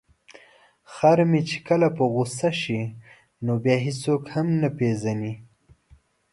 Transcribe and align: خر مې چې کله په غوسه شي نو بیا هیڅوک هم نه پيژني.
خر 0.93 1.17
مې 1.29 1.41
چې 1.49 1.57
کله 1.67 1.87
په 1.97 2.03
غوسه 2.13 2.49
شي 2.61 2.81
نو 3.45 3.53
بیا 3.63 3.75
هیڅوک 3.85 4.23
هم 4.33 4.47
نه 4.61 4.69
پيژني. 4.77 5.33